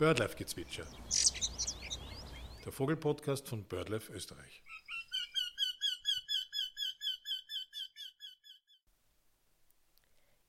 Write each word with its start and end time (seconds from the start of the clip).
Birdlife-Gezwitscher. 0.00 0.86
Der 2.64 2.72
Vogelpodcast 2.72 3.46
von 3.46 3.64
Birdlife 3.64 4.10
Österreich. 4.10 4.62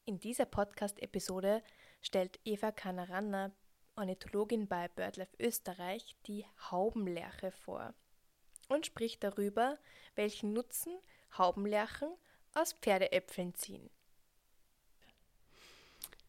In 0.05 0.21
dieser 0.21 0.45
Podcast-Episode 0.45 1.61
stellt 2.01 2.39
Eva 2.45 2.71
Kanaranna, 2.71 3.51
Ornithologin 3.97 4.69
bei 4.69 4.87
BirdLife 4.87 5.35
Österreich, 5.37 6.15
die 6.27 6.45
Haubenlerche 6.71 7.51
vor 7.51 7.93
und 8.69 8.85
spricht 8.85 9.21
darüber, 9.21 9.77
welchen 10.15 10.53
Nutzen 10.53 10.97
Haubenlerchen 11.37 12.15
aus 12.53 12.71
Pferdeäpfeln 12.71 13.53
ziehen. 13.55 13.89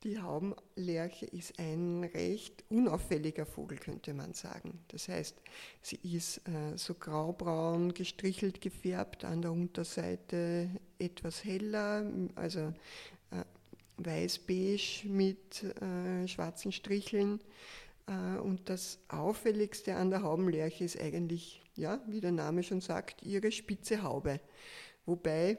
Die 0.04 0.20
Haubenlerche 0.20 1.26
ist 1.26 1.60
ein 1.60 2.02
recht 2.02 2.64
unauffälliger 2.70 3.46
Vogel, 3.46 3.78
könnte 3.78 4.14
man 4.14 4.34
sagen. 4.34 4.80
Das 4.88 5.06
heißt, 5.08 5.36
sie 5.80 6.00
ist 6.02 6.38
äh, 6.48 6.76
so 6.76 6.94
graubraun 6.94 7.94
gestrichelt 7.94 8.60
gefärbt, 8.60 9.24
an 9.24 9.42
der 9.42 9.52
Unterseite 9.52 10.70
etwas 10.98 11.44
heller, 11.44 12.04
also 12.34 12.72
äh, 13.30 13.44
weiß-beige 13.98 15.06
mit 15.08 15.62
äh, 15.62 16.26
schwarzen 16.26 16.72
Stricheln. 16.72 17.40
Und 18.42 18.68
das 18.68 18.98
Auffälligste 19.06 19.94
an 19.94 20.10
der 20.10 20.22
Haubenlerche 20.22 20.82
ist 20.82 21.00
eigentlich, 21.00 21.62
ja, 21.76 22.02
wie 22.08 22.20
der 22.20 22.32
Name 22.32 22.64
schon 22.64 22.80
sagt, 22.80 23.22
ihre 23.22 23.52
spitze 23.52 24.02
Haube. 24.02 24.40
Wobei 25.06 25.56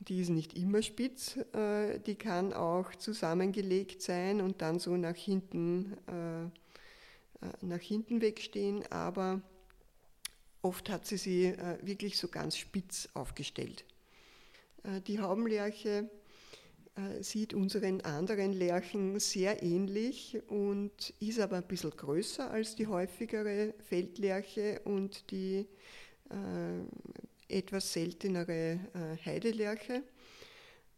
die 0.00 0.20
ist 0.20 0.30
nicht 0.30 0.56
immer 0.56 0.82
spitz, 0.82 1.36
äh, 1.54 1.98
die 2.00 2.16
kann 2.16 2.52
auch 2.52 2.94
zusammengelegt 2.94 4.02
sein 4.02 4.40
und 4.40 4.62
dann 4.62 4.78
so 4.78 4.96
nach 4.96 5.16
hinten, 5.16 5.96
äh, 6.08 6.44
äh, 6.44 6.48
nach 7.60 7.80
hinten 7.80 8.20
wegstehen, 8.20 8.84
aber 8.90 9.42
oft 10.62 10.90
hat 10.90 11.06
sie 11.06 11.16
sie 11.16 11.54
wirklich 11.82 12.16
so 12.18 12.28
ganz 12.28 12.56
spitz 12.56 13.08
aufgestellt. 13.14 13.84
Die 15.08 15.18
Haubenlerche 15.18 16.08
sieht 17.20 17.52
unseren 17.52 18.00
anderen 18.02 18.52
Lerchen 18.52 19.18
sehr 19.18 19.60
ähnlich 19.60 20.40
und 20.46 21.14
ist 21.18 21.40
aber 21.40 21.56
ein 21.56 21.66
bisschen 21.66 21.90
größer 21.90 22.48
als 22.48 22.76
die 22.76 22.86
häufigere 22.86 23.74
Feldlerche 23.88 24.80
und 24.84 25.32
die 25.32 25.66
etwas 27.52 27.92
seltenere 27.92 28.80
äh, 28.94 29.16
Heidelerche. 29.24 30.02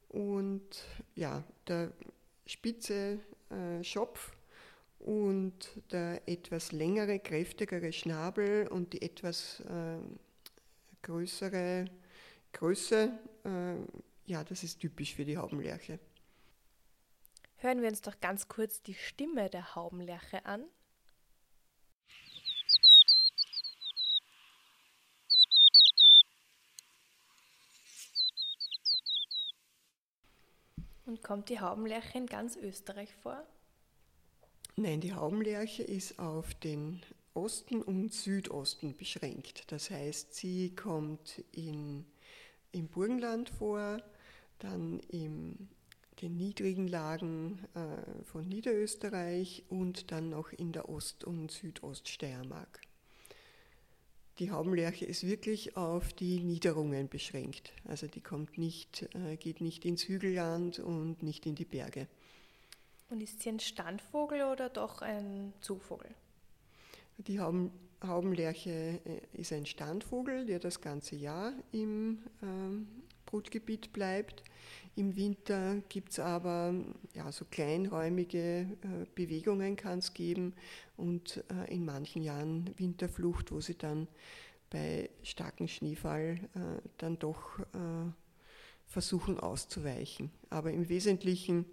Und 0.09 0.85
ja, 1.17 1.43
der 1.67 1.93
spitze 2.47 3.19
äh, 3.51 3.83
Schopf 3.83 4.33
und 5.01 5.71
der 5.91 6.27
etwas 6.27 6.73
längere, 6.73 7.19
kräftigere 7.19 7.93
Schnabel 7.93 8.69
und 8.69 8.93
die 8.93 9.03
etwas 9.03 9.61
äh, 9.61 9.99
größere 11.03 11.87
Größe, 12.53 13.13
äh, 13.45 14.31
ja, 14.31 14.45
das 14.45 14.63
ist 14.63 14.81
typisch 14.81 15.15
für 15.15 15.25
die 15.25 15.37
Haubenlerche. 15.37 15.99
Hören 17.57 17.83
wir 17.83 17.89
uns 17.89 18.01
doch 18.01 18.21
ganz 18.21 18.49
kurz 18.49 18.83
die 18.83 18.95
Stimme 18.95 19.51
der 19.51 19.75
Haubenlerche 19.75 20.45
an. 20.47 20.65
Und 31.07 31.23
kommt 31.23 31.49
die 31.49 31.61
Haubenlerche 31.61 32.19
in 32.19 32.27
ganz 32.27 32.57
Österreich 32.57 33.15
vor? 33.23 33.43
Nein, 34.77 35.01
die 35.01 35.15
Haubenlerche 35.15 35.83
ist 35.83 36.19
auf 36.19 36.55
den 36.55 37.03
Osten 37.35 37.83
und 37.83 38.13
Südosten 38.13 38.97
beschränkt. 38.97 39.71
Das 39.71 39.91
heißt, 39.91 40.35
sie 40.35 40.75
kommt 40.75 41.45
in, 41.53 42.07
im 42.73 42.89
Burgenland 42.89 43.51
vor, 43.51 44.03
dann 44.59 45.01
in 45.09 45.69
den 46.23 46.37
niedrigen 46.37 46.89
Lagen 46.89 47.59
äh, 47.75 48.25
von 48.25 48.49
Niederösterreich 48.49 49.65
und 49.69 50.11
dann 50.11 50.31
noch 50.31 50.53
in 50.53 50.73
der 50.73 50.89
Ost- 50.89 51.25
und 51.25 51.51
Südoststeiermark. 51.51 52.81
Die 54.41 54.51
Haubenlerche 54.51 55.05
ist 55.05 55.27
wirklich 55.27 55.77
auf 55.77 56.13
die 56.13 56.41
Niederungen 56.41 57.09
beschränkt. 57.09 57.73
Also 57.87 58.09
die 58.09 58.21
kommt 58.21 58.59
nicht, 58.59 59.09
äh, 59.15 59.37
geht 59.37 59.61
nicht 59.61 59.85
ins 59.85 60.09
Hügelland 60.09 60.81
und 60.81 61.23
nicht 61.23 61.47
in 61.47 61.55
die 61.55 61.65
Berge. 61.65 62.09
Und 63.11 63.21
ist 63.21 63.41
sie 63.43 63.51
ein 63.51 63.61
Standvogel 63.61 64.43
oder 64.45 64.69
doch 64.69 65.03
ein 65.03 65.53
Zugvogel? 65.61 66.11
Die 67.19 67.39
Hauben, 67.39 67.71
Haubenlerche 68.03 69.01
äh, 69.05 69.21
ist 69.41 69.53
ein 69.53 69.67
Standvogel, 69.67 70.47
der 70.47 70.59
das 70.59 70.81
ganze 70.81 71.15
Jahr 71.15 71.53
im 71.71 72.19
ähm, 72.43 72.89
Brutgebiet 73.35 73.93
bleibt. 73.93 74.45
Im 74.95 75.17
Winter 75.17 75.83
gibt 75.89 76.13
es 76.13 76.21
aber 76.21 76.73
ja, 77.15 77.33
so 77.33 77.45
kleinräumige 77.45 78.69
Bewegungen 79.17 79.75
kann 79.75 79.99
es 79.99 80.15
geben 80.15 80.55
und 80.97 81.43
in 81.67 81.85
manchen 81.85 82.23
Jahren 82.23 82.71
Winterflucht, 82.79 83.51
wo 83.51 83.61
sie 83.61 83.77
dann 83.77 84.07
bei 84.71 85.11
starkem 85.25 85.67
Schneefall 85.67 86.39
dann 86.99 87.19
doch 87.19 87.59
versuchen 88.87 89.41
auszuweichen. 89.41 90.31
Aber 90.49 90.71
im 90.71 90.89
Wesentlichen 90.89 91.65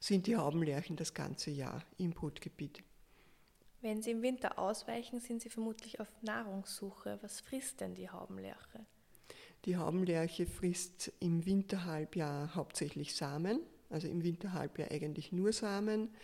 sind 0.00 0.26
die 0.26 0.38
Haubenlerchen 0.38 0.96
das 0.96 1.12
ganze 1.12 1.50
Jahr 1.50 1.84
im 1.98 2.12
Brutgebiet. 2.12 2.82
Wenn 3.82 4.00
sie 4.00 4.12
im 4.12 4.22
Winter 4.22 4.58
ausweichen, 4.58 5.20
sind 5.20 5.42
sie 5.42 5.50
vermutlich 5.50 6.00
auf 6.00 6.08
Nahrungssuche. 6.22 7.18
Was 7.20 7.40
frisst 7.40 7.82
denn 7.82 7.94
die 7.94 8.08
Haubenlerche? 8.08 8.86
Die 9.66 9.76
Haubenlerche 9.76 10.46
frisst 10.46 11.12
im 11.18 11.44
Winterhalbjahr 11.44 12.54
hauptsächlich 12.54 13.16
Samen, 13.16 13.58
also 13.90 14.06
im 14.06 14.22
Winterhalbjahr 14.22 14.92
eigentlich 14.92 15.32
nur 15.32 15.52
Samen 15.52 16.14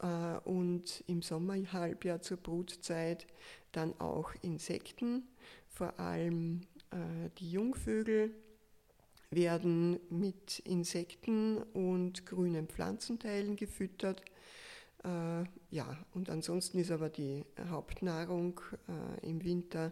äh, 0.00 0.38
und 0.44 1.02
im 1.08 1.20
Sommerhalbjahr 1.20 2.22
zur 2.22 2.36
Brutzeit 2.36 3.26
dann 3.72 3.98
auch 4.00 4.32
Insekten, 4.42 5.24
vor 5.68 5.98
allem 5.98 6.60
äh, 6.92 7.30
die 7.38 7.50
Jungvögel 7.50 8.32
werden 9.32 9.98
mit 10.08 10.60
Insekten 10.60 11.58
und 11.72 12.24
grünen 12.26 12.68
Pflanzenteilen 12.68 13.56
gefüttert. 13.56 14.22
Äh, 15.02 15.42
ja, 15.72 15.98
und 16.14 16.30
ansonsten 16.30 16.78
ist 16.78 16.92
aber 16.92 17.08
die 17.08 17.44
Hauptnahrung 17.68 18.60
im 19.22 19.42
Winter 19.42 19.88
äh, 19.88 19.90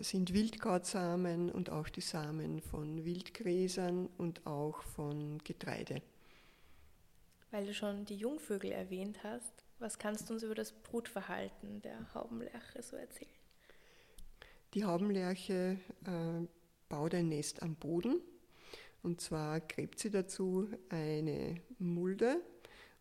sind 0.00 0.34
Wildkrautsamen 0.34 1.50
und 1.50 1.70
auch 1.70 1.88
die 1.88 2.00
Samen 2.00 2.60
von 2.60 3.04
Wildgräsern 3.04 4.08
und 4.18 4.46
auch 4.46 4.82
von 4.82 5.38
Getreide. 5.44 6.02
Weil 7.50 7.66
du 7.66 7.74
schon 7.74 8.04
die 8.04 8.16
Jungvögel 8.16 8.72
erwähnt 8.72 9.22
hast, 9.22 9.64
was 9.78 9.98
kannst 9.98 10.28
du 10.28 10.34
uns 10.34 10.42
über 10.42 10.54
das 10.54 10.72
Brutverhalten 10.72 11.82
der 11.82 12.14
Haubenlerche 12.14 12.82
so 12.82 12.96
erzählen? 12.96 13.30
Die 14.74 14.84
Haubenlerche 14.84 15.78
äh, 16.06 16.46
baut 16.88 17.14
ein 17.14 17.28
Nest 17.28 17.62
am 17.62 17.74
Boden 17.74 18.20
und 19.02 19.20
zwar 19.20 19.60
gräbt 19.60 19.98
sie 19.98 20.10
dazu 20.10 20.68
eine 20.88 21.60
Mulde 21.78 22.40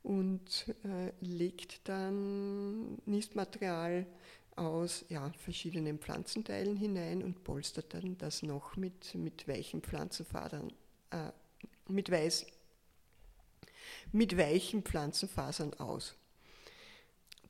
und 0.04 0.74
äh, 0.84 1.12
legt 1.22 1.88
dann 1.88 2.98
Nistmaterial 3.06 4.06
aus 4.56 5.06
ja, 5.10 5.32
verschiedenen 5.38 6.00
Pflanzenteilen 6.00 6.76
hinein 6.76 7.24
und 7.24 7.44
polstert 7.44 7.94
dann 7.94 8.18
das 8.18 8.44
noch 8.44 8.76
mit, 8.76 9.16
mit 9.16 9.48
weichen 9.48 9.82
Pflanzenfasern, 9.82 10.72
äh, 11.12 11.32
mit, 11.88 12.12
weiß, 12.12 12.46
mit 14.12 14.38
weichen 14.38 14.84
Pflanzenfasern 14.84 15.74
aus. 15.76 16.16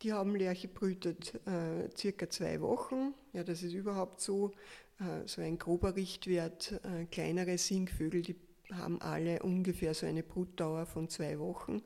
Die 0.02 0.14
Haubenlerche 0.14 0.68
brütet 0.68 1.36
äh, 1.46 1.90
circa 1.96 2.30
zwei 2.30 2.60
Wochen. 2.62 3.14
Ja, 3.34 3.44
das 3.44 3.62
ist 3.62 3.74
überhaupt 3.74 4.20
so. 4.22 4.52
Äh, 5.00 5.28
so 5.28 5.42
ein 5.42 5.60
grober 5.60 5.96
Richtwert. 5.96 6.80
Äh, 6.84 7.06
kleinere 7.06 7.58
Singvögel, 7.58 8.24
die 8.24 8.36
haben 8.72 9.02
alle 9.02 9.44
ungefähr 9.44 9.94
so 9.94 10.06
eine 10.06 10.24
Brutdauer 10.24 10.86
von 10.86 11.10
zwei 11.10 11.38
Wochen 11.40 11.84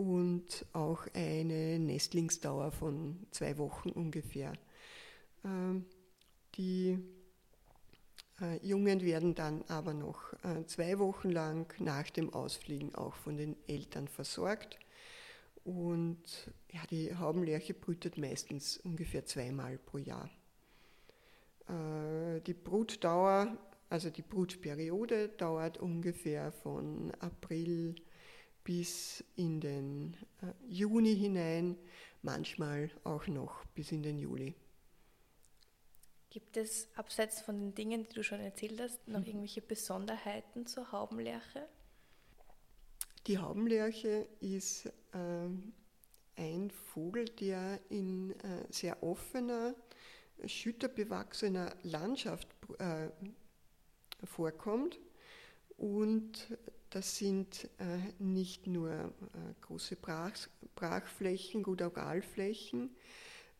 und 0.00 0.64
auch 0.72 1.06
eine 1.12 1.78
Nestlingsdauer 1.78 2.72
von 2.72 3.18
zwei 3.32 3.58
Wochen 3.58 3.90
ungefähr. 3.90 4.54
Ähm, 5.44 5.84
die 6.54 6.98
äh, 8.40 8.66
Jungen 8.66 9.02
werden 9.02 9.34
dann 9.34 9.62
aber 9.68 9.92
noch 9.92 10.32
äh, 10.42 10.64
zwei 10.64 10.98
Wochen 10.98 11.28
lang 11.28 11.70
nach 11.80 12.08
dem 12.08 12.32
Ausfliegen 12.32 12.94
auch 12.94 13.14
von 13.14 13.36
den 13.36 13.56
Eltern 13.66 14.08
versorgt. 14.08 14.78
Und 15.64 16.50
ja, 16.72 16.80
die 16.90 17.14
Haubenlerche 17.14 17.74
brütet 17.74 18.16
meistens 18.16 18.78
ungefähr 18.78 19.26
zweimal 19.26 19.76
pro 19.76 19.98
Jahr. 19.98 20.30
Äh, 21.68 22.40
die 22.40 22.54
Brutdauer, 22.54 23.54
also 23.90 24.08
die 24.08 24.22
Brutperiode, 24.22 25.28
dauert 25.28 25.76
ungefähr 25.76 26.52
von 26.52 27.12
April 27.20 27.96
bis 28.70 29.24
in 29.34 29.60
den 29.60 30.16
äh, 30.42 30.46
Juni 30.68 31.16
hinein. 31.16 31.76
manchmal 32.22 32.88
auch 33.02 33.26
noch 33.26 33.64
bis 33.74 33.90
in 33.90 34.04
den 34.04 34.16
Juli. 34.16 34.54
Gibt 36.30 36.56
es 36.56 36.86
abseits 36.94 37.40
von 37.40 37.58
den 37.58 37.74
Dingen, 37.74 38.04
die 38.04 38.14
du 38.14 38.22
schon 38.22 38.38
erzählt 38.38 38.80
hast, 38.80 39.08
noch 39.08 39.18
mhm. 39.22 39.26
irgendwelche 39.26 39.60
Besonderheiten 39.60 40.66
zur 40.66 40.92
Haubenlerche? 40.92 41.66
Die 43.26 43.38
Haubenlerche 43.38 44.28
ist 44.38 44.86
äh, 44.86 45.48
ein 46.36 46.70
Vogel, 46.70 47.24
der 47.24 47.80
in 47.88 48.38
äh, 48.38 48.66
sehr 48.70 49.02
offener, 49.02 49.74
schütterbewachsener 50.46 51.74
Landschaft 51.82 52.46
äh, 52.78 53.08
vorkommt. 54.24 55.00
Und 55.76 56.56
das 56.90 57.16
sind 57.16 57.68
äh, 57.78 58.22
nicht 58.22 58.66
nur 58.66 58.90
äh, 58.90 59.08
große 59.60 59.96
Brach, 59.96 60.32
Brachflächen, 60.74 61.62
Gudauralflächen, 61.62 62.90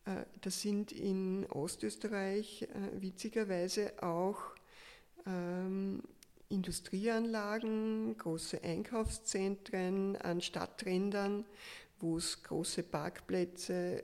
äh, 0.05 0.25
das 0.41 0.61
sind 0.61 0.91
in 0.91 1.45
Ostösterreich 1.49 2.67
witzigerweise 2.93 3.93
auch 4.03 4.39
ähm, 5.25 6.03
Industrieanlagen, 6.49 8.17
große 8.17 8.61
Einkaufszentren 8.61 10.17
an 10.17 10.41
Stadträndern, 10.41 11.45
wo 11.99 12.17
es 12.17 12.43
große 12.43 12.83
Parkplätze 12.83 14.03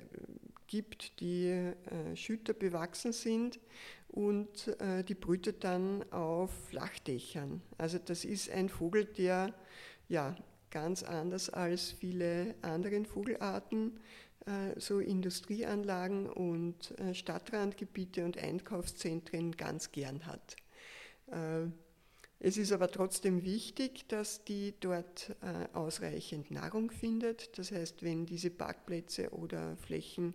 gibt, 0.68 1.20
die 1.20 1.48
äh, 1.48 2.16
Schütter 2.16 2.54
bewachsen 2.54 3.12
sind 3.12 3.60
und 4.18 4.68
äh, 4.82 5.04
die 5.04 5.14
brütet 5.14 5.64
dann 5.64 6.04
auf 6.12 6.50
Flachdächern. 6.70 7.62
Also 7.78 8.00
das 8.04 8.26
ist 8.26 8.50
ein 8.50 8.68
Vogel, 8.68 9.06
der 9.06 9.54
ja 10.10 10.36
ganz 10.72 11.04
anders 11.04 11.52
als 11.52 11.92
viele 11.92 12.56
andere 12.64 13.06
Vogelarten 13.06 14.00
äh, 14.48 14.80
so 14.80 15.00
Industrieanlagen 15.00 16.28
und 16.32 16.98
äh, 17.00 17.14
Stadtrandgebiete 17.14 18.26
und 18.26 18.40
Einkaufszentren 18.40 19.52
ganz 19.52 19.92
gern 19.92 20.26
hat. 20.26 20.56
Äh, 21.28 21.68
es 22.40 22.58
ist 22.58 22.72
aber 22.72 22.90
trotzdem 22.90 23.44
wichtig, 23.44 24.08
dass 24.08 24.44
die 24.44 24.74
dort 24.80 25.36
äh, 25.42 25.76
ausreichend 25.78 26.50
Nahrung 26.50 26.90
findet. 26.90 27.56
Das 27.60 27.72
heißt, 27.72 28.02
wenn 28.02 28.26
diese 28.26 28.50
Parkplätze 28.50 29.30
oder 29.30 29.78
Flächen 29.78 30.34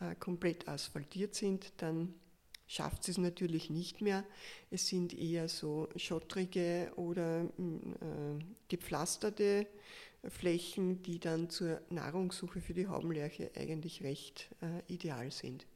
äh, 0.00 0.16
komplett 0.16 0.66
asphaltiert 0.66 1.36
sind, 1.36 1.72
dann 1.76 2.14
schafft 2.70 3.08
es 3.08 3.18
natürlich 3.18 3.68
nicht 3.68 4.00
mehr. 4.00 4.22
Es 4.70 4.86
sind 4.86 5.12
eher 5.12 5.48
so 5.48 5.88
schottrige 5.96 6.92
oder 6.94 7.42
äh, 7.42 8.38
gepflasterte 8.68 9.66
Flächen, 10.28 11.02
die 11.02 11.18
dann 11.18 11.50
zur 11.50 11.80
Nahrungssuche 11.90 12.60
für 12.60 12.72
die 12.72 12.86
Haubenlerche 12.86 13.50
eigentlich 13.56 14.04
recht 14.04 14.50
äh, 14.62 14.92
ideal 14.92 15.32
sind. 15.32 15.66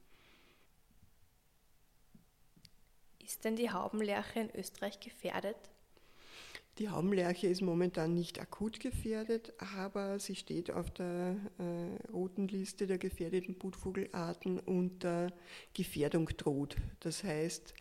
Ist 3.24 3.44
denn 3.44 3.56
die 3.56 3.72
Haubenlerche 3.72 4.38
in 4.38 4.50
Österreich 4.54 5.00
gefährdet? 5.00 5.56
Die 6.78 6.88
Haubenlerche 6.88 7.46
ist 7.46 7.62
momentan 7.62 8.14
nicht 8.14 8.40
akut 8.40 8.80
gefährdet, 8.80 9.52
aber 9.76 10.18
sie 10.18 10.34
steht 10.34 10.72
auf 10.72 10.90
der 10.90 11.36
äh, 11.58 12.10
roten 12.10 12.48
Liste 12.48 12.88
der 12.88 12.98
gefährdeten 12.98 13.56
Brutvogelarten 13.56 14.58
unter 14.58 15.32
Gefährdung 15.72 16.26
droht. 16.36 16.76
Das 16.98 17.22
heißt, 17.22 17.74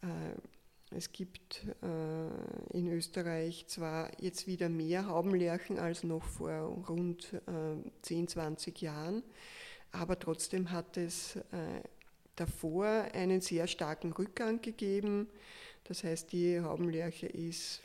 äh, 0.00 0.96
es 0.96 1.12
gibt 1.12 1.66
äh, 1.82 2.76
in 2.76 2.90
Österreich 2.90 3.66
zwar 3.68 4.10
jetzt 4.18 4.46
wieder 4.46 4.70
mehr 4.70 5.06
Haubenlerchen 5.06 5.78
als 5.78 6.02
noch 6.02 6.24
vor 6.24 6.50
rund 6.88 7.34
10, 8.00 8.28
20 8.28 8.80
Jahren, 8.80 9.22
aber 9.92 10.18
trotzdem 10.18 10.70
hat 10.70 10.96
es 10.96 11.36
äh, 11.36 11.82
davor 12.36 12.86
einen 13.12 13.42
sehr 13.42 13.66
starken 13.66 14.12
Rückgang 14.12 14.62
gegeben. 14.62 15.28
Das 15.88 16.04
heißt, 16.04 16.32
die 16.32 16.60
Haubenlerche 16.60 17.26
ist 17.26 17.80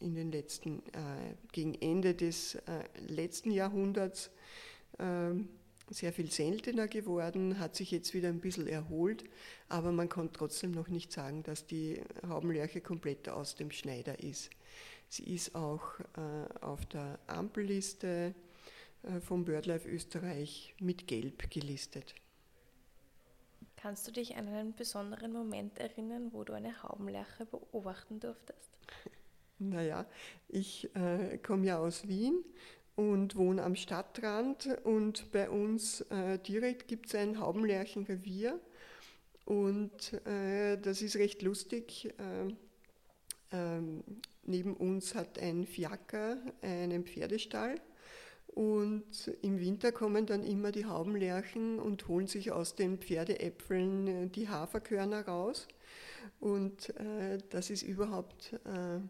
in 0.00 0.14
den 0.14 0.32
letzten, 0.32 0.78
äh, 0.94 1.34
gegen 1.52 1.74
Ende 1.74 2.14
des 2.14 2.54
äh, 2.54 2.60
letzten 3.06 3.50
Jahrhunderts 3.50 4.30
äh, 4.98 5.32
sehr 5.90 6.14
viel 6.14 6.30
seltener 6.30 6.88
geworden, 6.88 7.58
hat 7.58 7.76
sich 7.76 7.90
jetzt 7.90 8.14
wieder 8.14 8.30
ein 8.30 8.40
bisschen 8.40 8.66
erholt, 8.66 9.24
aber 9.68 9.92
man 9.92 10.08
kann 10.08 10.32
trotzdem 10.32 10.70
noch 10.70 10.88
nicht 10.88 11.12
sagen, 11.12 11.42
dass 11.42 11.66
die 11.66 12.00
Haubenlerche 12.26 12.80
komplett 12.80 13.28
aus 13.28 13.54
dem 13.54 13.70
Schneider 13.70 14.18
ist. 14.20 14.48
Sie 15.10 15.34
ist 15.34 15.54
auch 15.54 16.00
äh, 16.16 16.64
auf 16.64 16.86
der 16.86 17.18
Ampelliste 17.26 18.34
äh, 19.02 19.20
vom 19.20 19.44
BirdLife 19.44 19.86
Österreich 19.88 20.74
mit 20.80 21.06
Gelb 21.06 21.50
gelistet. 21.50 22.14
Kannst 23.82 24.06
du 24.06 24.12
dich 24.12 24.36
an 24.36 24.46
einen 24.46 24.74
besonderen 24.74 25.32
Moment 25.32 25.78
erinnern, 25.78 26.32
wo 26.32 26.44
du 26.44 26.52
eine 26.52 26.82
Haubenlerche 26.82 27.46
beobachten 27.46 28.20
durftest? 28.20 28.70
Naja, 29.58 30.04
ich 30.48 30.94
äh, 30.94 31.38
komme 31.38 31.66
ja 31.66 31.78
aus 31.78 32.06
Wien 32.06 32.44
und 32.94 33.36
wohne 33.36 33.62
am 33.62 33.76
Stadtrand 33.76 34.68
und 34.84 35.32
bei 35.32 35.48
uns 35.48 36.02
äh, 36.10 36.38
direkt 36.38 36.88
gibt 36.88 37.06
es 37.06 37.14
ein 37.14 37.40
Haubenlerchenrevier 37.40 38.60
und 39.46 40.12
äh, 40.26 40.76
das 40.76 41.00
ist 41.00 41.16
recht 41.16 41.40
lustig. 41.40 42.12
Äh, 42.18 42.54
ähm, 43.52 44.04
neben 44.44 44.76
uns 44.76 45.14
hat 45.14 45.38
ein 45.38 45.66
Fiaker 45.66 46.36
einen 46.60 47.04
Pferdestall 47.04 47.80
und 48.54 49.32
im 49.42 49.60
Winter 49.60 49.92
kommen 49.92 50.26
dann 50.26 50.42
immer 50.42 50.72
die 50.72 50.86
Haubenlerchen 50.86 51.78
und 51.78 52.08
holen 52.08 52.26
sich 52.26 52.50
aus 52.50 52.74
den 52.74 52.98
Pferdeäpfeln 52.98 54.06
äh, 54.06 54.26
die 54.28 54.48
Haferkörner 54.48 55.26
raus. 55.26 55.68
Und 56.40 56.90
äh, 56.96 57.38
das 57.50 57.70
ist 57.70 57.82
überhaupt 57.82 58.54
äh, 58.64 59.00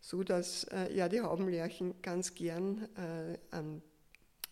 so, 0.00 0.22
dass 0.22 0.64
äh, 0.64 0.92
ja, 0.94 1.08
die 1.08 1.20
Haubenlerchen 1.20 2.00
ganz 2.00 2.34
gern 2.34 2.88
äh, 2.96 3.38
an, 3.50 3.82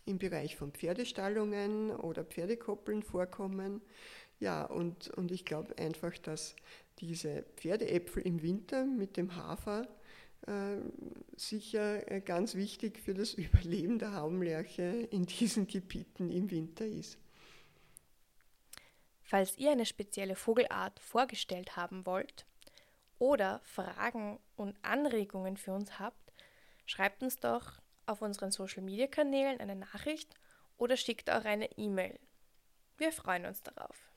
im 0.05 0.19
Bereich 0.19 0.56
von 0.56 0.73
Pferdestallungen 0.73 1.91
oder 1.91 2.25
Pferdekoppeln 2.25 3.02
vorkommen. 3.02 3.81
Ja, 4.41 4.64
und, 4.64 5.08
und 5.11 5.31
ich 5.31 5.44
glaube 5.44 5.79
einfach, 5.79 6.19
dass 6.19 6.55
diese 6.99 7.44
Pferdeäpfel 7.56 8.23
im 8.26 8.43
Winter 8.43 8.85
mit 8.85 9.17
dem 9.17 9.37
Hafer 9.37 9.88
sicher 11.37 12.11
äh, 12.11 12.20
ganz 12.20 12.55
wichtig 12.55 12.99
für 12.99 13.14
das 13.14 13.35
Überleben 13.35 13.99
der 13.99 14.14
Haubenlerche 14.14 15.08
in 15.11 15.26
diesen 15.26 15.67
Gebieten 15.67 16.31
im 16.31 16.50
Winter 16.50 16.87
ist. 16.87 17.19
Falls 19.22 19.56
ihr 19.56 19.70
eine 19.70 19.86
spezielle 19.86 20.36
Vogelart 20.36 21.01
vorgestellt 21.01 21.77
haben 21.77 22.05
wollt 22.05 22.46
oder 23.19 23.60
Fragen 23.65 24.39
und 24.56 24.77
Anregungen 24.82 25.56
für 25.56 25.72
uns 25.72 25.98
habt, 25.98 26.32
schreibt 26.84 27.22
uns 27.22 27.36
doch 27.36 27.81
auf 28.06 28.20
unseren 28.20 28.51
Social-Media-Kanälen 28.51 29.60
eine 29.60 29.77
Nachricht 29.77 30.34
oder 30.77 30.96
schickt 30.96 31.31
auch 31.31 31.44
eine 31.44 31.70
E-Mail. 31.79 32.19
Wir 32.98 33.13
freuen 33.13 33.46
uns 33.46 33.63
darauf. 33.63 34.13